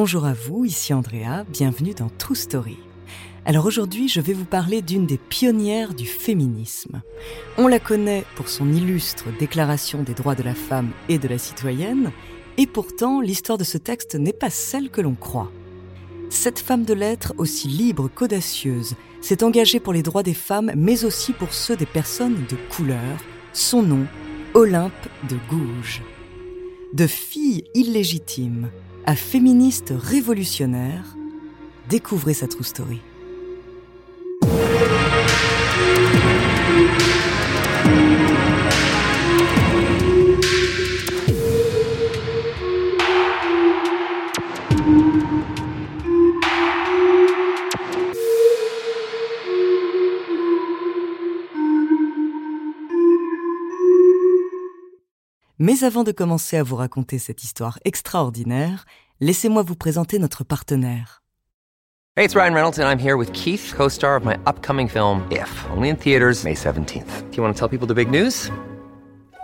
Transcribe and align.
Bonjour 0.00 0.26
à 0.26 0.32
vous, 0.32 0.64
ici 0.64 0.94
Andrea, 0.94 1.42
bienvenue 1.48 1.92
dans 1.92 2.08
True 2.08 2.36
Story. 2.36 2.78
Alors 3.44 3.66
aujourd'hui, 3.66 4.06
je 4.06 4.20
vais 4.20 4.32
vous 4.32 4.44
parler 4.44 4.80
d'une 4.80 5.06
des 5.06 5.18
pionnières 5.18 5.92
du 5.92 6.06
féminisme. 6.06 7.02
On 7.56 7.66
la 7.66 7.80
connaît 7.80 8.22
pour 8.36 8.48
son 8.48 8.72
illustre 8.72 9.24
Déclaration 9.40 10.04
des 10.04 10.14
droits 10.14 10.36
de 10.36 10.44
la 10.44 10.54
femme 10.54 10.92
et 11.08 11.18
de 11.18 11.26
la 11.26 11.36
citoyenne, 11.36 12.12
et 12.58 12.68
pourtant 12.68 13.20
l'histoire 13.20 13.58
de 13.58 13.64
ce 13.64 13.76
texte 13.76 14.14
n'est 14.14 14.32
pas 14.32 14.50
celle 14.50 14.88
que 14.88 15.00
l'on 15.00 15.16
croit. 15.16 15.50
Cette 16.30 16.60
femme 16.60 16.84
de 16.84 16.94
lettres, 16.94 17.34
aussi 17.36 17.66
libre 17.66 18.08
qu'audacieuse, 18.08 18.94
s'est 19.20 19.42
engagée 19.42 19.80
pour 19.80 19.92
les 19.92 20.04
droits 20.04 20.22
des 20.22 20.32
femmes, 20.32 20.70
mais 20.76 21.04
aussi 21.04 21.32
pour 21.32 21.52
ceux 21.52 21.74
des 21.74 21.86
personnes 21.86 22.44
de 22.48 22.56
couleur. 22.70 23.18
Son 23.52 23.82
nom, 23.82 24.06
Olympe 24.54 25.08
de 25.28 25.36
Gouges. 25.50 26.02
De 26.92 27.08
fille 27.08 27.64
illégitime 27.74 28.70
féministe 29.14 29.92
révolutionnaire, 29.96 31.16
découvrez 31.88 32.34
sa 32.34 32.46
true 32.46 32.64
story. 32.64 33.00
Mais 55.68 55.84
avant 55.84 56.02
de 56.02 56.12
commencer 56.12 56.56
à 56.56 56.62
vous 56.62 56.76
raconter 56.76 57.18
cette 57.18 57.44
histoire 57.44 57.78
extraordinaire, 57.84 58.86
laissez-moi 59.20 59.62
vous 59.62 59.76
présenter 59.76 60.18
notre 60.18 60.42
partenaire. 60.42 61.20
Hey, 62.16 62.24
it's 62.24 62.34
Ryan 62.34 62.54
Reynolds, 62.54 62.78
and 62.78 62.88
I'm 62.88 62.98
here 62.98 63.16
with 63.18 63.30
Keith, 63.34 63.74
co 63.76 63.90
star 63.90 64.16
of 64.16 64.24
my 64.24 64.36
upcoming 64.46 64.88
film, 64.88 65.20
If, 65.30 65.66
only 65.76 65.90
in 65.90 65.96
theaters, 65.96 66.42
May 66.42 66.54
17th. 66.54 67.28
Do 67.30 67.36
you 67.36 67.42
want 67.42 67.54
to 67.54 67.58
tell 67.58 67.68
people 67.68 67.86
the 67.86 67.94
big 67.94 68.10
news? 68.10 68.50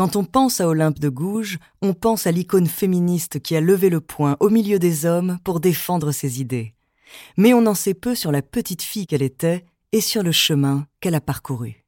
Quand 0.00 0.16
on 0.16 0.24
pense 0.24 0.62
à 0.62 0.66
Olympe 0.66 0.98
de 0.98 1.10
Gouges, 1.10 1.58
on 1.82 1.92
pense 1.92 2.26
à 2.26 2.32
l'icône 2.32 2.66
féministe 2.66 3.38
qui 3.38 3.54
a 3.54 3.60
levé 3.60 3.90
le 3.90 4.00
poing 4.00 4.38
au 4.40 4.48
milieu 4.48 4.78
des 4.78 5.04
hommes 5.04 5.38
pour 5.44 5.60
défendre 5.60 6.10
ses 6.10 6.40
idées. 6.40 6.72
Mais 7.36 7.52
on 7.52 7.66
en 7.66 7.74
sait 7.74 7.92
peu 7.92 8.14
sur 8.14 8.32
la 8.32 8.40
petite 8.40 8.80
fille 8.80 9.06
qu'elle 9.06 9.20
était 9.20 9.62
et 9.92 10.00
sur 10.00 10.22
le 10.22 10.32
chemin 10.32 10.86
qu'elle 11.00 11.14
a 11.14 11.20
parcouru. 11.20 11.84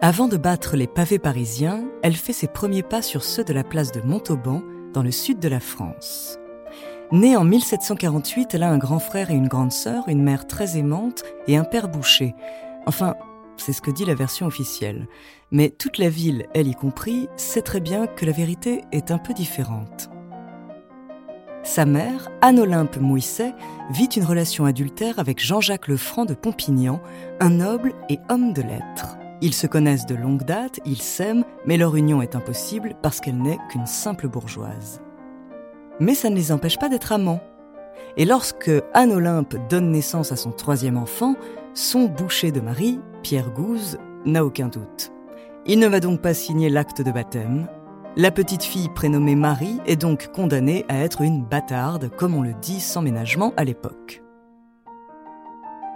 Avant 0.00 0.26
de 0.26 0.36
battre 0.36 0.76
les 0.76 0.88
pavés 0.88 1.20
parisiens, 1.20 1.84
elle 2.02 2.16
fait 2.16 2.32
ses 2.32 2.48
premiers 2.48 2.82
pas 2.82 3.00
sur 3.00 3.22
ceux 3.22 3.44
de 3.44 3.52
la 3.52 3.62
place 3.62 3.92
de 3.92 4.00
Montauban, 4.00 4.60
dans 4.92 5.04
le 5.04 5.12
sud 5.12 5.38
de 5.38 5.48
la 5.48 5.60
France. 5.60 6.36
Née 7.12 7.36
en 7.36 7.44
1748, 7.44 8.54
elle 8.54 8.64
a 8.64 8.70
un 8.70 8.78
grand 8.78 8.98
frère 8.98 9.30
et 9.30 9.34
une 9.34 9.46
grande 9.46 9.70
sœur, 9.70 10.08
une 10.08 10.24
mère 10.24 10.48
très 10.48 10.76
aimante 10.76 11.22
et 11.46 11.56
un 11.56 11.62
père 11.62 11.88
boucher, 11.88 12.34
Enfin, 12.86 13.14
c'est 13.56 13.72
ce 13.72 13.80
que 13.80 13.90
dit 13.90 14.04
la 14.04 14.14
version 14.14 14.46
officielle. 14.46 15.06
Mais 15.50 15.70
toute 15.70 15.98
la 15.98 16.08
ville, 16.08 16.46
elle 16.54 16.68
y 16.68 16.74
compris, 16.74 17.28
sait 17.36 17.62
très 17.62 17.80
bien 17.80 18.06
que 18.06 18.26
la 18.26 18.32
vérité 18.32 18.82
est 18.92 19.10
un 19.10 19.18
peu 19.18 19.32
différente. 19.32 20.10
Sa 21.62 21.86
mère, 21.86 22.30
Anne-Olympe 22.42 22.98
Mouisset, 22.98 23.54
vit 23.90 24.04
une 24.04 24.24
relation 24.24 24.66
adultère 24.66 25.18
avec 25.18 25.42
Jean-Jacques 25.42 25.88
Lefranc 25.88 26.26
de 26.26 26.34
Pompignan, 26.34 27.00
un 27.40 27.50
noble 27.50 27.94
et 28.10 28.18
homme 28.28 28.52
de 28.52 28.60
lettres. 28.60 29.16
Ils 29.40 29.54
se 29.54 29.66
connaissent 29.66 30.06
de 30.06 30.14
longue 30.14 30.44
date, 30.44 30.80
ils 30.84 31.00
s'aiment, 31.00 31.44
mais 31.64 31.78
leur 31.78 31.96
union 31.96 32.20
est 32.20 32.36
impossible 32.36 32.96
parce 33.02 33.20
qu'elle 33.20 33.40
n'est 33.40 33.58
qu'une 33.70 33.86
simple 33.86 34.28
bourgeoise. 34.28 35.00
Mais 36.00 36.14
ça 36.14 36.28
ne 36.28 36.36
les 36.36 36.52
empêche 36.52 36.78
pas 36.78 36.88
d'être 36.88 37.12
amants. 37.12 37.42
Et 38.16 38.24
lorsque 38.24 38.70
Anne-Olympe 38.92 39.56
donne 39.68 39.90
naissance 39.90 40.32
à 40.32 40.36
son 40.36 40.52
troisième 40.52 40.96
enfant, 40.96 41.34
son 41.74 42.04
boucher 42.04 42.52
de 42.52 42.60
mari, 42.60 43.00
Pierre 43.22 43.50
Gouze, 43.50 43.98
n'a 44.24 44.44
aucun 44.44 44.68
doute. 44.68 45.12
Il 45.66 45.78
ne 45.78 45.88
va 45.88 46.00
donc 46.00 46.20
pas 46.20 46.34
signer 46.34 46.68
l'acte 46.68 47.02
de 47.02 47.10
baptême. 47.10 47.68
La 48.16 48.30
petite 48.30 48.62
fille 48.62 48.88
prénommée 48.88 49.34
Marie 49.34 49.80
est 49.86 49.96
donc 49.96 50.28
condamnée 50.28 50.84
à 50.88 50.98
être 50.98 51.22
une 51.22 51.44
bâtarde, 51.44 52.10
comme 52.16 52.34
on 52.34 52.42
le 52.42 52.54
dit 52.54 52.80
sans 52.80 53.02
ménagement 53.02 53.52
à 53.56 53.64
l'époque. 53.64 54.22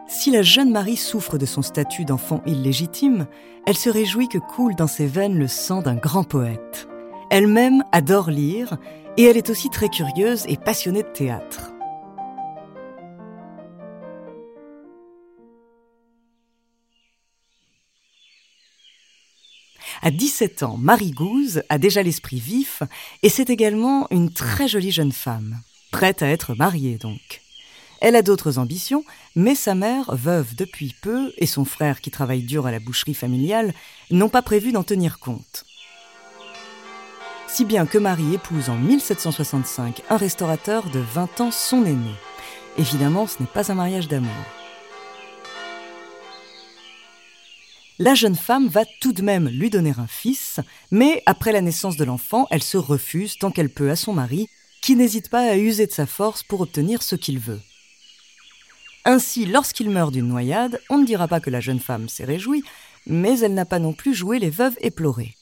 Si 0.08 0.30
la 0.30 0.42
jeune 0.42 0.72
Marie 0.72 0.96
souffre 0.96 1.38
de 1.38 1.46
son 1.46 1.62
statut 1.62 2.04
d'enfant 2.04 2.42
illégitime, 2.46 3.26
elle 3.66 3.76
se 3.76 3.90
réjouit 3.90 4.28
que 4.28 4.38
coule 4.38 4.74
dans 4.74 4.86
ses 4.86 5.06
veines 5.06 5.38
le 5.38 5.46
sang 5.46 5.82
d'un 5.82 5.96
grand 5.96 6.24
poète. 6.24 6.88
Elle-même 7.30 7.84
adore 7.92 8.30
lire, 8.30 8.78
et 9.16 9.24
elle 9.24 9.36
est 9.36 9.50
aussi 9.50 9.68
très 9.68 9.90
curieuse 9.90 10.44
et 10.48 10.56
passionnée 10.56 11.02
de 11.02 11.08
théâtre. 11.08 11.72
À 20.02 20.10
17 20.10 20.62
ans, 20.62 20.76
Marie 20.78 21.10
Gouze 21.10 21.62
a 21.68 21.78
déjà 21.78 22.02
l'esprit 22.02 22.38
vif 22.38 22.82
et 23.22 23.28
c'est 23.28 23.50
également 23.50 24.06
une 24.10 24.32
très 24.32 24.68
jolie 24.68 24.92
jeune 24.92 25.12
femme, 25.12 25.60
prête 25.90 26.22
à 26.22 26.28
être 26.28 26.54
mariée 26.54 26.98
donc. 26.98 27.42
Elle 28.00 28.14
a 28.14 28.22
d'autres 28.22 28.58
ambitions, 28.58 29.04
mais 29.34 29.56
sa 29.56 29.74
mère, 29.74 30.14
veuve 30.14 30.54
depuis 30.54 30.94
peu, 31.02 31.32
et 31.36 31.46
son 31.46 31.64
frère 31.64 32.00
qui 32.00 32.12
travaille 32.12 32.42
dur 32.42 32.64
à 32.64 32.70
la 32.70 32.78
boucherie 32.78 33.14
familiale, 33.14 33.74
n'ont 34.12 34.28
pas 34.28 34.42
prévu 34.42 34.70
d'en 34.70 34.84
tenir 34.84 35.18
compte. 35.18 35.64
Si 37.48 37.64
bien 37.64 37.86
que 37.86 37.98
Marie 37.98 38.34
épouse 38.34 38.70
en 38.70 38.76
1765 38.76 40.02
un 40.10 40.16
restaurateur 40.16 40.90
de 40.90 41.00
20 41.00 41.40
ans 41.40 41.50
son 41.50 41.84
aîné. 41.84 42.12
Évidemment, 42.76 43.26
ce 43.26 43.40
n'est 43.40 43.48
pas 43.48 43.72
un 43.72 43.74
mariage 43.74 44.06
d'amour. 44.06 44.57
La 47.98 48.14
jeune 48.14 48.36
femme 48.36 48.68
va 48.68 48.84
tout 49.00 49.12
de 49.12 49.22
même 49.22 49.48
lui 49.48 49.70
donner 49.70 49.92
un 49.98 50.06
fils, 50.06 50.60
mais 50.90 51.22
après 51.26 51.52
la 51.52 51.60
naissance 51.60 51.96
de 51.96 52.04
l'enfant, 52.04 52.46
elle 52.50 52.62
se 52.62 52.78
refuse 52.78 53.38
tant 53.38 53.50
qu'elle 53.50 53.70
peut 53.70 53.90
à 53.90 53.96
son 53.96 54.12
mari, 54.12 54.48
qui 54.80 54.94
n'hésite 54.94 55.30
pas 55.30 55.40
à 55.40 55.56
user 55.56 55.86
de 55.86 55.92
sa 55.92 56.06
force 56.06 56.42
pour 56.44 56.60
obtenir 56.60 57.02
ce 57.02 57.16
qu'il 57.16 57.40
veut. 57.40 57.60
Ainsi, 59.04 59.46
lorsqu'il 59.46 59.90
meurt 59.90 60.12
d'une 60.12 60.28
noyade, 60.28 60.80
on 60.90 60.98
ne 60.98 61.06
dira 61.06 61.26
pas 61.26 61.40
que 61.40 61.50
la 61.50 61.60
jeune 61.60 61.80
femme 61.80 62.08
s'est 62.08 62.24
réjouie, 62.24 62.62
mais 63.06 63.40
elle 63.40 63.54
n'a 63.54 63.64
pas 63.64 63.78
non 63.78 63.92
plus 63.92 64.14
joué 64.14 64.38
les 64.38 64.50
veuves 64.50 64.76
éplorées. 64.80 65.34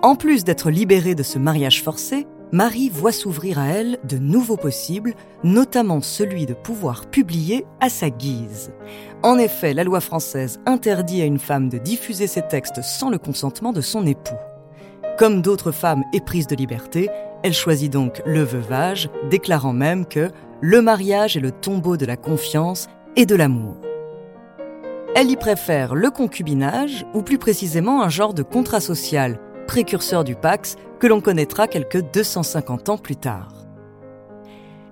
En 0.00 0.14
plus 0.14 0.44
d'être 0.44 0.70
libérée 0.70 1.16
de 1.16 1.24
ce 1.24 1.40
mariage 1.40 1.82
forcé, 1.82 2.24
Marie 2.50 2.88
voit 2.88 3.12
s'ouvrir 3.12 3.58
à 3.58 3.66
elle 3.66 3.98
de 4.04 4.16
nouveaux 4.16 4.56
possibles, 4.56 5.14
notamment 5.44 6.00
celui 6.00 6.46
de 6.46 6.54
pouvoir 6.54 7.06
publier 7.06 7.66
à 7.80 7.90
sa 7.90 8.08
guise. 8.08 8.72
En 9.22 9.38
effet, 9.38 9.74
la 9.74 9.84
loi 9.84 10.00
française 10.00 10.58
interdit 10.64 11.20
à 11.20 11.26
une 11.26 11.38
femme 11.38 11.68
de 11.68 11.76
diffuser 11.76 12.26
ses 12.26 12.40
textes 12.40 12.82
sans 12.82 13.10
le 13.10 13.18
consentement 13.18 13.72
de 13.72 13.82
son 13.82 14.06
époux. 14.06 14.38
Comme 15.18 15.42
d'autres 15.42 15.72
femmes 15.72 16.04
éprises 16.14 16.46
de 16.46 16.56
liberté, 16.56 17.10
elle 17.42 17.52
choisit 17.52 17.92
donc 17.92 18.22
le 18.24 18.42
veuvage, 18.42 19.10
déclarant 19.30 19.74
même 19.74 20.06
que 20.06 20.30
le 20.62 20.80
mariage 20.80 21.36
est 21.36 21.40
le 21.40 21.52
tombeau 21.52 21.98
de 21.98 22.06
la 22.06 22.16
confiance 22.16 22.88
et 23.16 23.26
de 23.26 23.34
l'amour. 23.34 23.76
Elle 25.14 25.30
y 25.30 25.36
préfère 25.36 25.94
le 25.94 26.10
concubinage, 26.10 27.04
ou 27.12 27.22
plus 27.22 27.38
précisément 27.38 28.02
un 28.02 28.08
genre 28.08 28.34
de 28.34 28.42
contrat 28.42 28.80
social, 28.80 29.38
précurseur 29.68 30.24
du 30.24 30.34
Pax, 30.34 30.74
que 30.98 31.06
l'on 31.06 31.20
connaîtra 31.20 31.68
quelques 31.68 32.02
250 32.10 32.88
ans 32.88 32.98
plus 32.98 33.14
tard. 33.14 33.52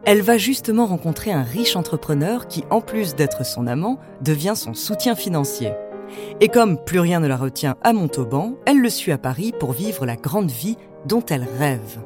Elle 0.05 0.23
va 0.23 0.39
justement 0.39 0.87
rencontrer 0.87 1.33
un 1.33 1.43
riche 1.43 1.75
entrepreneur 1.75 2.47
qui, 2.47 2.63
en 2.71 2.81
plus 2.81 3.17
d'être 3.17 3.45
son 3.45 3.67
amant, 3.67 3.99
devient 4.21 4.53
son 4.55 4.75
soutien 4.75 5.17
financier. 5.17 5.73
Et 6.41 6.47
comme 6.47 6.79
plus 6.79 7.01
rien 7.01 7.19
ne 7.19 7.27
la 7.27 7.37
retient 7.37 7.75
à 7.83 7.93
Montauban, 7.93 8.55
elle 8.67 8.81
le 8.81 8.91
suit 8.91 9.11
à 9.11 9.19
Paris 9.19 9.53
pour 9.59 9.73
vivre 9.73 10.07
la 10.07 10.15
grande 10.15 10.51
vie 10.51 10.77
dont 11.07 11.25
elle 11.29 11.49
rêve. 11.59 11.99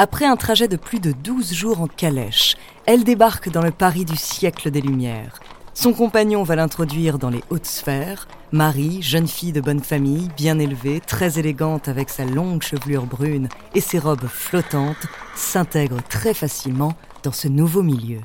Après 0.00 0.26
un 0.26 0.36
trajet 0.36 0.68
de 0.68 0.76
plus 0.76 1.00
de 1.00 1.10
12 1.10 1.52
jours 1.52 1.80
en 1.80 1.88
calèche, 1.88 2.54
elle 2.86 3.02
débarque 3.02 3.50
dans 3.50 3.62
le 3.62 3.72
Paris 3.72 4.04
du 4.04 4.14
siècle 4.14 4.70
des 4.70 4.80
Lumières. 4.80 5.40
Son 5.74 5.92
compagnon 5.92 6.44
va 6.44 6.54
l'introduire 6.54 7.18
dans 7.18 7.30
les 7.30 7.42
hautes 7.50 7.66
sphères. 7.66 8.28
Marie, 8.52 9.02
jeune 9.02 9.26
fille 9.26 9.50
de 9.50 9.60
bonne 9.60 9.82
famille, 9.82 10.28
bien 10.36 10.60
élevée, 10.60 11.00
très 11.04 11.40
élégante 11.40 11.88
avec 11.88 12.10
sa 12.10 12.24
longue 12.24 12.62
chevelure 12.62 13.06
brune 13.06 13.48
et 13.74 13.80
ses 13.80 13.98
robes 13.98 14.28
flottantes, 14.28 15.08
s'intègre 15.34 16.00
très 16.08 16.32
facilement 16.32 16.92
dans 17.24 17.32
ce 17.32 17.48
nouveau 17.48 17.82
milieu. 17.82 18.20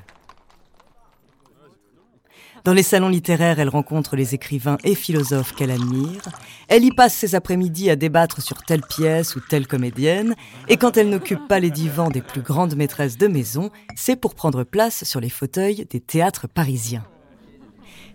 Dans 2.63 2.74
les 2.74 2.83
salons 2.83 3.10
littéraires, 3.10 3.60
elle 3.60 3.68
rencontre 3.68 4.15
les 4.15 4.36
écrivains 4.36 4.77
et 4.86 4.95
philosophes 4.95 5.54
qu'elle 5.54 5.71
admire. 5.71 6.21
Elle 6.69 6.86
y 6.86 6.92
passe 6.92 7.13
ses 7.13 7.36
après-midi 7.36 7.89
à 7.89 7.98
débattre 7.98 8.42
sur 8.42 8.63
telle 8.63 8.83
pièce 8.83 9.36
ou 9.36 9.42
telle 9.42 9.68
comédienne. 9.68 10.33
Et 10.69 10.77
quand 10.77 10.95
elle 10.95 11.10
n'occupe 11.10 11.45
pas 11.50 11.60
les 11.60 11.71
divans 11.71 12.10
des 12.10 12.21
plus 12.21 12.42
grandes 12.42 12.75
maîtresses 12.75 13.18
de 13.18 13.27
maison, 13.27 13.69
c'est 13.98 14.15
pour 14.15 14.33
prendre 14.33 14.63
place 14.63 15.04
sur 15.04 15.19
les 15.19 15.30
fauteuils 15.30 15.86
des 15.89 16.00
théâtres 16.00 16.48
parisiens. 16.48 17.06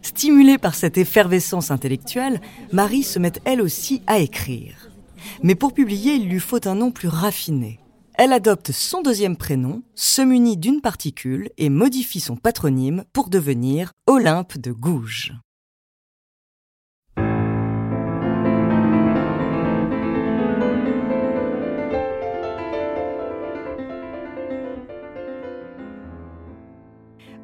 Stimulée 0.01 0.57
par 0.57 0.75
cette 0.75 0.97
effervescence 0.97 1.71
intellectuelle, 1.71 2.41
Marie 2.73 3.03
se 3.03 3.19
met 3.19 3.33
elle 3.45 3.61
aussi 3.61 4.03
à 4.07 4.19
écrire. 4.19 4.89
Mais 5.43 5.57
pour 5.57 5.75
publier, 5.75 6.15
il 6.15 6.29
lui 6.29 6.41
faut 6.41 6.67
un 6.67 6.75
nom 6.75 6.91
plus 6.91 7.09
raffiné. 7.09 7.81
Elle 8.21 8.33
adopte 8.33 8.73
son 8.73 9.01
deuxième 9.01 9.37
prénom, 9.37 9.85
se 9.95 10.23
munit 10.23 10.57
d'une 10.57 10.81
particule 10.81 11.51
et 11.57 11.71
modifie 11.71 12.19
son 12.19 12.35
patronyme 12.35 13.05
pour 13.13 13.31
devenir 13.31 13.93
Olympe 14.09 14.59
de 14.59 14.73
Gouges. 14.73 15.35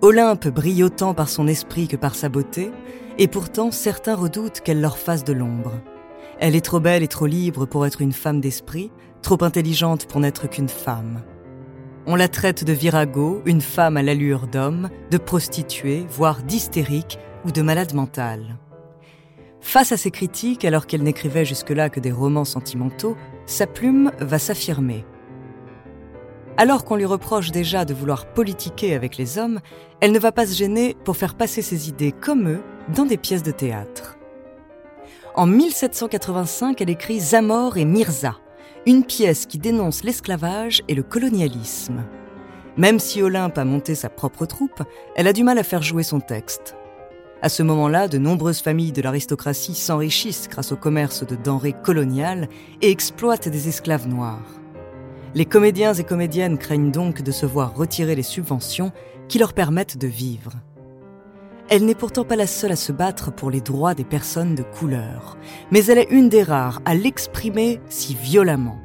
Olympe 0.03 0.49
brille 0.49 0.83
autant 0.83 1.15
par 1.15 1.29
son 1.29 1.47
esprit 1.47 1.87
que 1.87 1.95
par 1.97 2.17
sa 2.17 2.29
beauté, 2.29 2.73
et 3.19 3.29
pourtant 3.29 3.71
certains 3.71 4.17
redoutent 4.17 4.59
qu'elle 4.59 4.81
leur 4.81 4.99
fasse 4.99 5.23
de 5.23 5.33
l'ombre. 5.33 5.81
Elle 6.39 6.57
est 6.57 6.65
trop 6.65 6.81
belle 6.81 7.03
et 7.03 7.09
trop 7.09 7.27
libre 7.27 7.67
pour 7.67 7.87
être 7.87 8.01
une 8.01 8.13
femme 8.13 8.41
d'esprit, 8.41 8.91
trop 9.23 9.43
intelligente 9.43 10.07
pour 10.07 10.21
n'être 10.21 10.49
qu'une 10.49 10.69
femme. 10.69 11.23
On 12.07 12.17
la 12.17 12.29
traite 12.29 12.65
de 12.65 12.73
virago, 12.73 13.41
une 13.47 13.63
femme 13.63 13.97
à 13.97 14.03
l'allure 14.03 14.47
d'homme, 14.47 14.91
de 15.11 15.17
prostituée, 15.17 16.07
voire 16.11 16.43
d'hystérique 16.43 17.19
ou 17.47 17.51
de 17.51 17.63
malade 17.63 17.95
mentale. 17.95 18.59
Face 19.61 19.93
à 19.93 19.97
ces 19.97 20.11
critiques, 20.11 20.67
alors 20.67 20.87
qu'elle 20.87 21.03
n'écrivait 21.03 21.47
jusque-là 21.47 21.89
que 21.89 22.01
des 22.01 22.13
romans 22.13 22.45
sentimentaux, 22.45 23.17
sa 23.47 23.67
plume 23.67 24.13
va 24.21 24.39
s'affirmer. 24.39 25.07
Alors 26.59 26.85
qu'on 26.85 26.97
lui 26.97 27.07
reproche 27.07 27.51
déjà 27.51 27.87
de 27.87 27.95
vouloir 27.95 28.27
politiquer 28.27 28.95
avec 28.95 29.17
les 29.17 29.39
hommes, 29.39 29.61
elle 30.01 30.13
ne 30.13 30.19
va 30.19 30.33
pas 30.33 30.47
se 30.47 30.55
gêner 30.55 30.97
pour 31.05 31.17
faire 31.17 31.35
passer 31.35 31.63
ses 31.63 31.89
idées 31.89 32.13
comme 32.13 32.49
eux 32.49 32.63
dans 32.95 33.07
des 33.07 33.17
pièces 33.17 33.43
de 33.43 33.51
théâtre. 33.51 34.14
En 35.37 35.47
1785, 35.47 36.81
elle 36.81 36.91
écrit 36.91 37.19
Zamor 37.19 37.77
et 37.77 37.85
Mirza, 37.85 38.37
une 38.87 39.05
pièce 39.05 39.47
qui 39.47 39.59
dénonce 39.59 40.05
l'esclavage 40.05 40.83
et 40.87 40.95
le 40.95 41.03
colonialisme. 41.03 42.05
Même 42.77 43.01
si 43.01 43.21
Olympe 43.21 43.59
a 43.59 43.65
monté 43.65 43.97
sa 43.97 44.09
propre 44.09 44.47
troupe, 44.47 44.85
elle 45.17 45.27
a 45.27 45.33
du 45.33 45.43
mal 45.43 45.59
à 45.59 45.65
faire 45.65 45.83
jouer 45.83 46.05
son 46.05 46.21
texte. 46.21 46.77
À 47.43 47.49
ce 47.49 47.65
moment-là, 47.65 48.07
de 48.07 48.17
nombreuses 48.17 48.61
familles 48.61 48.93
de 48.93 49.03
l'aristocratie 49.03 49.75
s'enrichissent 49.75 50.49
grâce 50.49 50.71
au 50.71 50.77
commerce 50.77 51.27
de 51.27 51.35
denrées 51.35 51.75
coloniales 51.83 52.49
et 52.81 52.93
exploitent 52.93 53.49
des 53.49 53.67
esclaves 53.67 54.07
noirs. 54.07 54.61
Les 55.35 55.47
comédiens 55.47 55.95
et 55.95 56.05
comédiennes 56.05 56.59
craignent 56.59 56.93
donc 56.93 57.23
de 57.23 57.33
se 57.33 57.45
voir 57.45 57.75
retirer 57.75 58.15
les 58.15 58.23
subventions 58.23 58.93
qui 59.27 59.41
leur 59.41 59.53
permettent 59.53 59.99
de 59.99 60.07
vivre. 60.07 60.53
Elle 61.71 61.87
n'est 61.87 61.95
pourtant 61.95 62.25
pas 62.25 62.37
la 62.37 62.47
seule 62.47 62.73
à 62.73 62.77
se 62.77 62.93
battre 62.93 63.33
pour 63.33 63.51
les 63.51 63.63
droits 63.63 63.95
des 63.95 64.05
personnes 64.05 64.55
de 64.55 64.63
couleur, 64.63 65.39
mais 65.71 65.85
elle 65.87 65.99
est 65.99 66.11
une 66.11 66.29
des 66.29 66.43
rares 66.43 66.83
à 66.85 66.95
l'exprimer 66.95 67.81
si 67.89 68.15
violemment. 68.15 68.79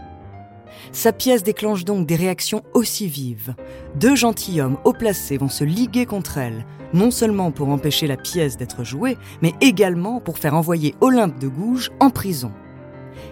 Sa 0.92 1.12
pièce 1.12 1.44
déclenche 1.44 1.86
donc 1.86 2.08
des 2.08 2.16
réactions 2.16 2.64
aussi 2.74 3.08
vives. 3.08 3.54
Deux 3.96 4.16
gentilshommes 4.16 4.78
haut 4.86 4.94
placés 4.94 5.38
vont 5.38 5.50
se 5.50 5.64
liguer 5.64 6.06
contre 6.06 6.38
elle, 6.38 6.66
non 6.94 7.12
seulement 7.12 7.52
pour 7.52 7.70
empêcher 7.70 8.08
la 8.08 8.18
pièce 8.18 8.58
d'être 8.58 8.84
jouée, 8.84 9.18
mais 9.42 9.54
également 9.62 10.20
pour 10.20 10.38
faire 10.38 10.56
envoyer 10.56 10.96
Olympe 11.02 11.38
de 11.38 11.48
Gouges 11.48 11.92
en 12.00 12.10
prison. 12.10 12.52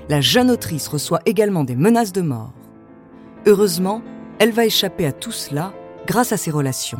La 0.09 0.21
jeune 0.21 0.51
autrice 0.51 0.87
reçoit 0.87 1.21
également 1.25 1.63
des 1.63 1.75
menaces 1.75 2.13
de 2.13 2.21
mort. 2.21 2.53
Heureusement, 3.45 4.01
elle 4.39 4.51
va 4.51 4.65
échapper 4.65 5.05
à 5.05 5.13
tout 5.13 5.31
cela 5.31 5.73
grâce 6.05 6.33
à 6.33 6.37
ses 6.37 6.51
relations. 6.51 6.99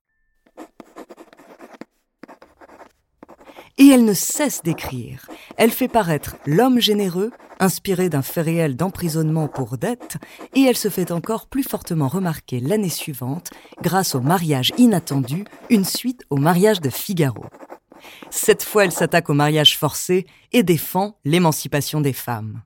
Et 3.81 3.87
elle 3.87 4.05
ne 4.05 4.13
cesse 4.13 4.61
d'écrire. 4.61 5.25
Elle 5.57 5.71
fait 5.71 5.87
paraître 5.87 6.35
L'homme 6.45 6.79
généreux, 6.79 7.31
inspiré 7.59 8.09
d'un 8.09 8.21
fait 8.21 8.41
réel 8.41 8.75
d'emprisonnement 8.75 9.47
pour 9.47 9.75
dette, 9.79 10.17
et 10.53 10.61
elle 10.61 10.77
se 10.77 10.89
fait 10.89 11.11
encore 11.11 11.47
plus 11.47 11.63
fortement 11.63 12.07
remarquer 12.07 12.59
l'année 12.59 12.89
suivante 12.89 13.49
grâce 13.81 14.13
au 14.13 14.21
mariage 14.21 14.71
inattendu, 14.77 15.45
une 15.71 15.83
suite 15.83 16.21
au 16.29 16.35
mariage 16.35 16.79
de 16.79 16.91
Figaro. 16.91 17.43
Cette 18.29 18.61
fois, 18.61 18.85
elle 18.85 18.91
s'attaque 18.91 19.31
au 19.31 19.33
mariage 19.33 19.79
forcé 19.79 20.27
et 20.51 20.61
défend 20.61 21.17
l'émancipation 21.25 22.01
des 22.01 22.13
femmes. 22.13 22.61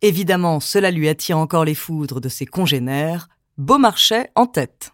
Évidemment, 0.00 0.60
cela 0.60 0.92
lui 0.92 1.08
attire 1.08 1.38
encore 1.38 1.64
les 1.64 1.74
foudres 1.74 2.20
de 2.20 2.28
ses 2.28 2.46
congénères, 2.46 3.28
Beaumarchais 3.58 4.30
en 4.36 4.46
tête. 4.46 4.91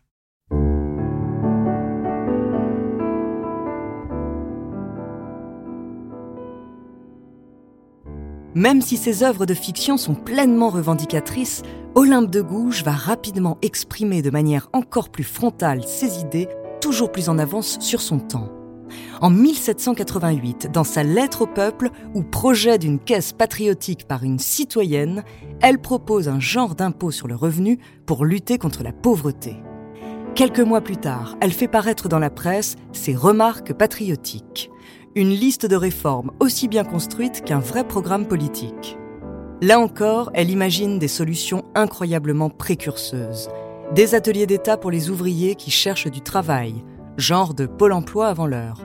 Même 8.59 8.83
si 8.83 8.97
ses 8.97 9.23
œuvres 9.23 9.47
de 9.47 9.55
fiction 9.55 9.97
sont 9.97 10.17
pleinement 10.17 10.69
revendicatrices, 10.69 11.63
Olympe 11.95 12.29
de 12.29 12.43
Gouges 12.43 12.83
va 12.83 12.91
rapidement 12.91 13.57
exprimer 13.63 14.21
de 14.21 14.31
manière 14.31 14.69
encore 14.73 15.11
plus 15.11 15.23
frontale 15.23 15.85
ses 15.85 16.19
idées, 16.19 16.49
toujours 16.81 17.13
plus 17.13 17.29
en 17.29 17.39
avance 17.39 17.79
sur 17.79 18.01
son 18.01 18.19
temps. 18.19 18.51
En 19.21 19.31
1788, 19.31 20.73
dans 20.73 20.83
sa 20.83 21.05
lettre 21.05 21.43
au 21.43 21.47
peuple 21.47 21.91
ou 22.15 22.25
projet 22.25 22.79
d'une 22.79 22.99
caisse 22.99 23.33
patriotique 23.33 24.09
par 24.09 24.25
une 24.25 24.41
citoyenne, 24.41 25.23
elle 25.61 25.79
propose 25.79 26.29
un 26.29 26.41
genre 26.41 26.75
d'impôt 26.75 27.13
sur 27.13 27.29
le 27.29 27.37
revenu 27.37 27.79
pour 28.07 28.25
lutter 28.25 28.59
contre 28.59 28.83
la 28.83 28.91
pauvreté. 28.91 29.55
Quelques 30.35 30.59
mois 30.59 30.81
plus 30.81 30.97
tard, 30.97 31.37
elle 31.41 31.53
fait 31.53 31.69
paraître 31.69 32.09
dans 32.09 32.19
la 32.19 32.31
presse 32.31 32.75
ses 32.91 33.15
remarques 33.15 33.73
patriotiques, 33.73 34.69
une 35.19 35.31
liste 35.31 35.67
de 35.67 35.75
réformes 35.75 36.31
aussi 36.39 36.69
bien 36.69 36.85
construite 36.85 37.43
qu'un 37.45 37.59
vrai 37.59 37.83
programme 37.83 38.29
politique. 38.29 38.97
Là 39.61 39.81
encore, 39.81 40.31
elle 40.33 40.49
imagine 40.49 41.01
des 41.01 41.09
solutions 41.09 41.65
incroyablement 41.75 42.51
précurseuses. 42.51 43.49
Des 43.97 44.15
ateliers 44.15 44.47
d'État 44.47 44.77
pour 44.77 44.93
les 44.93 45.11
ouvriers 45.11 45.57
qui 45.57 45.73
cherchent 45.73 46.07
du 46.07 46.21
travail, 46.21 46.85
genre 47.17 47.53
de 47.53 47.67
Pôle 47.67 47.95
emploi 47.95 48.29
avant 48.29 48.47
l'heure. 48.47 48.81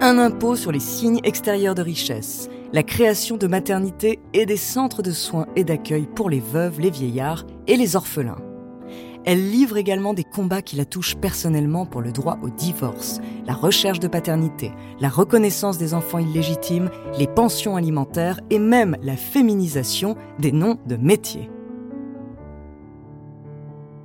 Un 0.00 0.16
impôt 0.16 0.56
sur 0.56 0.72
les 0.72 0.80
signes 0.80 1.20
extérieurs 1.24 1.74
de 1.74 1.82
richesse, 1.82 2.48
la 2.72 2.82
création 2.82 3.36
de 3.36 3.46
maternités 3.46 4.18
et 4.32 4.46
des 4.46 4.56
centres 4.56 5.02
de 5.02 5.12
soins 5.12 5.46
et 5.56 5.64
d'accueil 5.64 6.06
pour 6.06 6.30
les 6.30 6.40
veuves, 6.40 6.80
les 6.80 6.90
vieillards 6.90 7.44
et 7.66 7.76
les 7.76 7.96
orphelins. 7.96 8.40
Elle 9.26 9.50
livre 9.50 9.76
également 9.76 10.14
des 10.14 10.22
combats 10.22 10.62
qui 10.62 10.76
la 10.76 10.84
touchent 10.84 11.16
personnellement 11.16 11.84
pour 11.84 12.00
le 12.00 12.12
droit 12.12 12.38
au 12.42 12.48
divorce, 12.48 13.20
la 13.44 13.54
recherche 13.54 13.98
de 13.98 14.06
paternité, 14.06 14.70
la 15.00 15.08
reconnaissance 15.08 15.78
des 15.78 15.94
enfants 15.94 16.20
illégitimes, 16.20 16.90
les 17.18 17.26
pensions 17.26 17.74
alimentaires 17.74 18.38
et 18.50 18.60
même 18.60 18.96
la 19.02 19.16
féminisation 19.16 20.16
des 20.38 20.52
noms 20.52 20.78
de 20.86 20.94
métiers. 20.94 21.50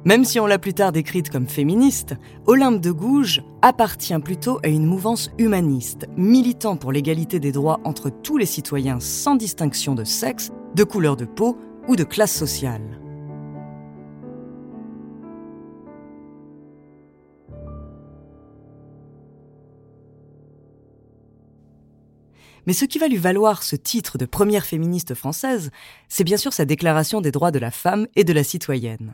Même 0.05 0.25
si 0.25 0.39
on 0.39 0.47
l'a 0.47 0.57
plus 0.57 0.73
tard 0.73 0.91
décrite 0.91 1.29
comme 1.29 1.47
féministe, 1.47 2.15
Olympe 2.47 2.81
de 2.81 2.89
Gouges 2.89 3.43
appartient 3.61 4.17
plutôt 4.17 4.59
à 4.63 4.69
une 4.69 4.87
mouvance 4.87 5.29
humaniste, 5.37 6.07
militant 6.17 6.75
pour 6.75 6.91
l'égalité 6.91 7.39
des 7.39 7.51
droits 7.51 7.79
entre 7.83 8.09
tous 8.09 8.37
les 8.37 8.47
citoyens 8.47 8.99
sans 8.99 9.35
distinction 9.35 9.93
de 9.93 10.03
sexe, 10.03 10.49
de 10.73 10.83
couleur 10.83 11.15
de 11.15 11.25
peau 11.25 11.55
ou 11.87 11.95
de 11.95 12.03
classe 12.03 12.33
sociale. 12.33 13.00
Mais 22.67 22.73
ce 22.73 22.85
qui 22.85 22.99
va 22.99 23.07
lui 23.07 23.17
valoir 23.17 23.63
ce 23.63 23.75
titre 23.75 24.17
de 24.17 24.25
première 24.25 24.65
féministe 24.65 25.15
française, 25.15 25.71
c'est 26.09 26.23
bien 26.23 26.37
sûr 26.37 26.53
sa 26.53 26.65
déclaration 26.65 27.21
des 27.21 27.31
droits 27.31 27.51
de 27.51 27.59
la 27.59 27.71
femme 27.71 28.07
et 28.15 28.23
de 28.23 28.33
la 28.33 28.43
citoyenne. 28.43 29.13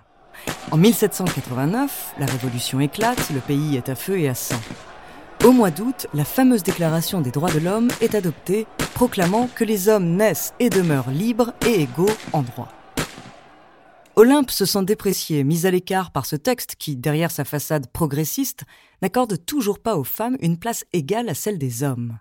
En 0.72 0.78
1789, 0.78 2.16
la 2.20 2.26
révolution 2.26 2.80
éclate, 2.80 3.30
le 3.34 3.40
pays 3.40 3.76
est 3.76 3.90
à 3.90 3.96
feu 3.96 4.20
et 4.20 4.28
à 4.28 4.36
sang. 4.36 4.60
Au 5.46 5.52
mois 5.52 5.72
d'août, 5.72 6.08
la 6.14 6.26
fameuse 6.26 6.64
déclaration 6.64 7.22
des 7.22 7.32
droits 7.32 7.52
de 7.52 7.60
l'homme 7.60 7.90
est 8.02 8.16
adoptée, 8.16 8.68
proclamant 8.96 9.48
que 9.56 9.64
les 9.64 9.88
hommes 9.88 10.16
naissent 10.16 10.54
et 10.60 10.70
demeurent 10.70 11.12
libres 11.12 11.54
et 11.66 11.82
égaux 11.82 12.10
en 12.34 12.42
droit. 12.42 12.70
Olympe 14.16 14.50
se 14.50 14.66
sent 14.66 14.84
dépréciée, 14.84 15.44
mise 15.44 15.68
à 15.68 15.72
l'écart 15.72 16.10
par 16.10 16.26
ce 16.26 16.36
texte 16.36 16.76
qui, 16.78 16.96
derrière 16.96 17.30
sa 17.30 17.46
façade 17.46 17.88
progressiste, 17.92 18.64
n'accorde 19.04 19.46
toujours 19.46 19.78
pas 19.78 19.96
aux 19.96 20.04
femmes 20.04 20.38
une 20.42 20.58
place 20.58 20.86
égale 20.92 21.30
à 21.30 21.36
celle 21.36 21.60
des 21.60 21.84
hommes. 21.84 22.18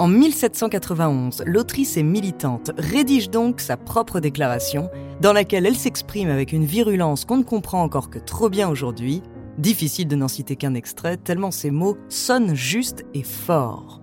En 0.00 0.08
1791, 0.08 1.42
l'autrice 1.44 1.98
et 1.98 2.02
militante 2.02 2.70
rédige 2.78 3.28
donc 3.28 3.60
sa 3.60 3.76
propre 3.76 4.18
déclaration, 4.18 4.88
dans 5.20 5.34
laquelle 5.34 5.66
elle 5.66 5.76
s'exprime 5.76 6.30
avec 6.30 6.54
une 6.54 6.64
virulence 6.64 7.26
qu'on 7.26 7.36
ne 7.36 7.42
comprend 7.42 7.82
encore 7.82 8.08
que 8.08 8.18
trop 8.18 8.48
bien 8.48 8.70
aujourd'hui. 8.70 9.22
Difficile 9.58 10.08
de 10.08 10.16
n'en 10.16 10.28
citer 10.28 10.56
qu'un 10.56 10.72
extrait, 10.72 11.18
tellement 11.18 11.50
ces 11.50 11.70
mots 11.70 11.98
sonnent 12.08 12.54
justes 12.54 13.04
et 13.12 13.22
forts. 13.22 14.00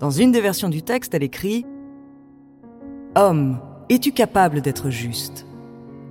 Dans 0.00 0.10
une 0.10 0.32
des 0.32 0.40
versions 0.40 0.70
du 0.70 0.82
texte, 0.82 1.12
elle 1.12 1.22
écrit 1.22 1.66
Homme, 3.14 3.60
es-tu 3.90 4.12
capable 4.12 4.62
d'être 4.62 4.88
juste? 4.88 5.46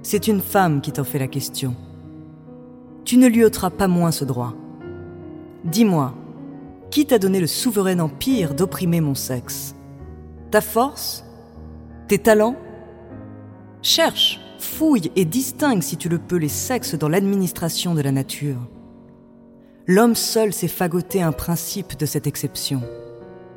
C'est 0.03 0.27
une 0.27 0.41
femme 0.41 0.81
qui 0.81 0.91
t'en 0.91 1.05
fait 1.05 1.17
la 1.17 1.29
question. 1.29 1.75
Tu 3.05 3.15
ne 3.15 3.27
lui 3.27 3.45
ôteras 3.45 3.69
pas 3.69 3.88
moins 3.88 4.12
ce 4.12 4.25
droit. 4.25 4.53
Dis-moi, 5.63 6.13
qui 6.91 7.05
t'a 7.05 7.19
donné 7.19 7.39
le 7.39 7.48
souverain 7.48 8.00
empire 8.00 8.53
d'opprimer 8.53 9.00
mon 9.00 9.15
sexe? 9.15 9.75
Ta 10.51 10.60
force? 10.60 11.24
Tes 12.10 12.19
talents? 12.19 12.57
Cherche, 13.81 14.41
fouille 14.60 15.10
et 15.15 15.24
distingue 15.24 15.81
si 15.81 15.95
tu 15.95 16.10
le 16.10 16.19
peux 16.19 16.36
les 16.36 16.50
sexes 16.50 16.95
dans 16.95 17.10
l'administration 17.10 17.95
de 17.95 18.01
la 18.01 18.12
nature. 18.12 18.67
L'homme 19.88 20.15
seul 20.15 20.51
s'est 20.51 20.67
fagoté 20.67 21.22
un 21.22 21.31
principe 21.31 21.98
de 21.98 22.05
cette 22.05 22.27
exception. 22.27 22.81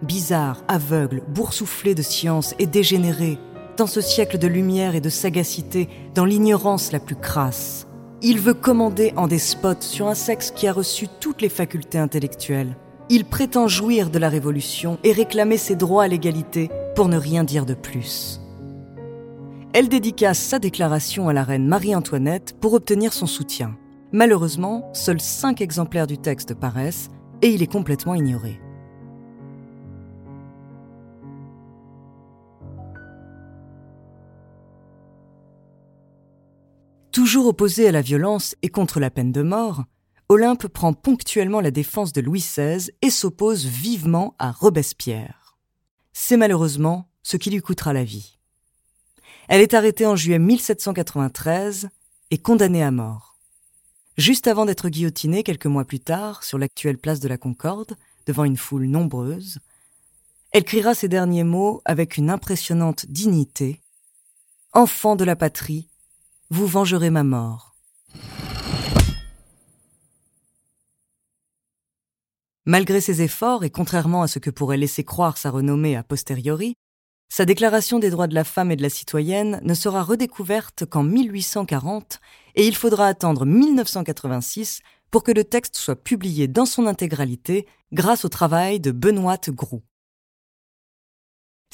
Bizarre, 0.02 0.62
aveugle, 0.68 1.22
boursouflé 1.28 1.94
de 1.96 2.02
science 2.02 2.54
et 2.60 2.66
dégénéré, 2.66 3.38
dans 3.76 3.86
ce 3.86 4.00
siècle 4.00 4.38
de 4.38 4.46
lumière 4.46 4.94
et 4.94 5.00
de 5.00 5.08
sagacité, 5.08 5.88
dans 6.14 6.24
l'ignorance 6.24 6.92
la 6.92 7.00
plus 7.00 7.16
crasse. 7.16 7.86
Il 8.22 8.40
veut 8.40 8.54
commander 8.54 9.12
en 9.16 9.28
despote 9.28 9.82
sur 9.82 10.08
un 10.08 10.14
sexe 10.14 10.50
qui 10.50 10.66
a 10.66 10.72
reçu 10.72 11.06
toutes 11.20 11.42
les 11.42 11.48
facultés 11.48 11.98
intellectuelles. 11.98 12.76
Il 13.08 13.24
prétend 13.24 13.68
jouir 13.68 14.10
de 14.10 14.18
la 14.18 14.28
Révolution 14.28 14.98
et 15.04 15.12
réclamer 15.12 15.58
ses 15.58 15.76
droits 15.76 16.04
à 16.04 16.08
l'égalité 16.08 16.70
pour 16.94 17.08
ne 17.08 17.18
rien 17.18 17.44
dire 17.44 17.66
de 17.66 17.74
plus. 17.74 18.40
Elle 19.72 19.88
dédicace 19.88 20.38
sa 20.38 20.58
déclaration 20.58 21.28
à 21.28 21.32
la 21.32 21.44
reine 21.44 21.68
Marie-Antoinette 21.68 22.56
pour 22.60 22.72
obtenir 22.72 23.12
son 23.12 23.26
soutien. 23.26 23.76
Malheureusement, 24.10 24.88
seuls 24.94 25.20
cinq 25.20 25.60
exemplaires 25.60 26.06
du 26.06 26.16
texte 26.16 26.54
paraissent 26.54 27.10
et 27.42 27.48
il 27.48 27.62
est 27.62 27.70
complètement 27.70 28.14
ignoré. 28.14 28.58
Toujours 37.16 37.46
opposée 37.46 37.88
à 37.88 37.92
la 37.92 38.02
violence 38.02 38.56
et 38.60 38.68
contre 38.68 39.00
la 39.00 39.08
peine 39.08 39.32
de 39.32 39.40
mort, 39.40 39.84
Olympe 40.28 40.68
prend 40.68 40.92
ponctuellement 40.92 41.62
la 41.62 41.70
défense 41.70 42.12
de 42.12 42.20
Louis 42.20 42.40
XVI 42.40 42.90
et 43.00 43.08
s'oppose 43.08 43.64
vivement 43.64 44.34
à 44.38 44.52
Robespierre. 44.52 45.56
C'est 46.12 46.36
malheureusement 46.36 47.08
ce 47.22 47.38
qui 47.38 47.48
lui 47.48 47.62
coûtera 47.62 47.94
la 47.94 48.04
vie. 48.04 48.38
Elle 49.48 49.62
est 49.62 49.72
arrêtée 49.72 50.04
en 50.04 50.14
juillet 50.14 50.38
1793 50.38 51.88
et 52.32 52.36
condamnée 52.36 52.82
à 52.82 52.90
mort. 52.90 53.38
Juste 54.18 54.46
avant 54.46 54.66
d'être 54.66 54.90
guillotinée 54.90 55.42
quelques 55.42 55.64
mois 55.64 55.86
plus 55.86 56.00
tard 56.00 56.44
sur 56.44 56.58
l'actuelle 56.58 56.98
place 56.98 57.20
de 57.20 57.28
la 57.28 57.38
Concorde, 57.38 57.96
devant 58.26 58.44
une 58.44 58.58
foule 58.58 58.84
nombreuse, 58.84 59.60
elle 60.52 60.64
criera 60.64 60.94
ces 60.94 61.08
derniers 61.08 61.44
mots 61.44 61.80
avec 61.86 62.18
une 62.18 62.28
impressionnante 62.28 63.06
dignité. 63.06 63.80
Enfant 64.74 65.16
de 65.16 65.24
la 65.24 65.34
patrie, 65.34 65.88
vous 66.50 66.66
vengerez 66.66 67.10
ma 67.10 67.24
mort. 67.24 67.74
Malgré 72.64 73.00
ses 73.00 73.22
efforts 73.22 73.64
et 73.64 73.70
contrairement 73.70 74.22
à 74.22 74.28
ce 74.28 74.38
que 74.38 74.50
pourrait 74.50 74.76
laisser 74.76 75.04
croire 75.04 75.38
sa 75.38 75.50
renommée 75.50 75.96
a 75.96 76.02
posteriori, 76.02 76.74
sa 77.28 77.44
déclaration 77.44 77.98
des 77.98 78.10
droits 78.10 78.26
de 78.26 78.34
la 78.34 78.44
femme 78.44 78.70
et 78.70 78.76
de 78.76 78.82
la 78.82 78.90
citoyenne 78.90 79.60
ne 79.62 79.74
sera 79.74 80.02
redécouverte 80.02 80.84
qu'en 80.84 81.02
1840 81.02 82.20
et 82.54 82.66
il 82.66 82.76
faudra 82.76 83.06
attendre 83.06 83.44
1986 83.44 84.80
pour 85.10 85.22
que 85.22 85.32
le 85.32 85.44
texte 85.44 85.76
soit 85.76 85.96
publié 85.96 86.48
dans 86.48 86.66
son 86.66 86.86
intégralité 86.86 87.66
grâce 87.92 88.24
au 88.24 88.28
travail 88.28 88.80
de 88.80 88.90
Benoît 88.90 89.38
Groux. 89.48 89.82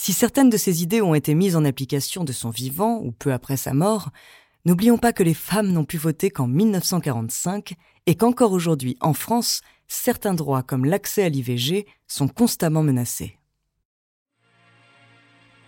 Si 0.01 0.13
certaines 0.13 0.51
de 0.51 0.57
ses 0.57 0.83
idées 0.83 1.03
ont 1.03 1.15
été 1.15 1.35
mises 1.35 1.55
en 1.55 1.65
application 1.65 2.25
de 2.25 2.33
son 2.33 2.51
vivant 2.51 2.99
ou 3.03 3.13
peu 3.13 3.33
après 3.33 3.57
sa 3.57 3.75
mort, 3.75 4.11
n'oublions 4.65 4.99
pas 4.99 5.13
que 5.13 5.23
les 5.23 5.35
femmes 5.35 5.73
n'ont 5.73 5.85
pu 5.85 5.97
voter 5.97 6.31
qu'en 6.31 6.47
1945 6.47 7.75
et 8.07 8.15
qu'encore 8.15 8.53
aujourd'hui 8.53 8.97
en 9.01 9.15
France, 9.15 9.63
certains 9.89 10.35
droits 10.35 10.63
comme 10.63 10.85
l'accès 10.85 11.23
à 11.23 11.29
l'IVG 11.29 11.87
sont 12.07 12.29
constamment 12.29 12.83
menacés. 12.83 13.39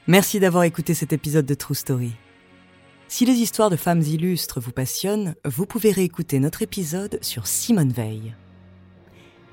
Merci 0.07 0.39
d'avoir 0.39 0.65
écouté 0.65 0.93
cet 0.93 1.13
épisode 1.13 1.47
de 1.47 1.55
True 1.55 1.75
Story. 1.75 2.13
Si 3.09 3.25
les 3.25 3.35
histoires 3.35 3.71
de 3.71 3.77
femmes 3.77 4.03
illustres 4.03 4.61
vous 4.61 4.73
passionnent, 4.73 5.35
vous 5.45 5.67
pouvez 5.67 5.93
réécouter 5.93 6.41
notre 6.41 6.63
épisode 6.63 7.19
sur 7.23 7.47
Simone 7.47 7.93
Veil. 7.93 8.35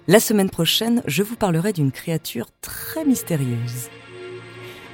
La 0.08 0.20
semaine 0.20 0.50
prochaine, 0.50 1.04
je 1.06 1.24
vous 1.24 1.36
parlerai 1.36 1.74
d'une 1.74 1.92
créature 1.92 2.48
très 2.60 3.06
mystérieuse. 3.06 3.90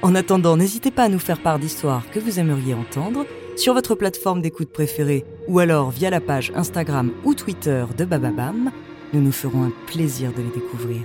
En 0.02 0.14
attendant, 0.14 0.56
n'hésitez 0.56 0.90
pas 0.90 1.04
à 1.04 1.08
nous 1.08 1.18
faire 1.18 1.42
part 1.42 1.58
d'histoires 1.58 2.08
que 2.10 2.20
vous 2.20 2.38
aimeriez 2.38 2.74
entendre 2.74 3.26
sur 3.58 3.74
votre 3.74 3.94
plateforme 3.94 4.40
d'écoute 4.40 4.70
préférée 4.70 5.24
ou 5.48 5.58
alors 5.58 5.90
via 5.90 6.10
la 6.10 6.20
page 6.20 6.52
Instagram 6.54 7.10
ou 7.24 7.34
Twitter 7.34 7.84
de 7.96 8.04
Bababam 8.04 8.70
nous 9.12 9.20
nous 9.20 9.32
ferons 9.32 9.64
un 9.64 9.72
plaisir 9.86 10.32
de 10.32 10.42
les 10.42 10.50
découvrir. 10.50 11.02